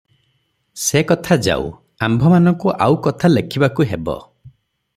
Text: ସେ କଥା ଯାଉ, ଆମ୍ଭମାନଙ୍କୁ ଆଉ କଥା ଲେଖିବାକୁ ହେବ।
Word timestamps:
ସେ 0.83 1.01
କଥା 1.11 1.37
ଯାଉ, 1.49 1.67
ଆମ୍ଭମାନଙ୍କୁ 2.07 2.73
ଆଉ 2.87 2.99
କଥା 3.09 3.31
ଲେଖିବାକୁ 3.35 3.87
ହେବ। 3.93 4.19